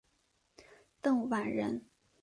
[0.99, 1.85] 邓琬人。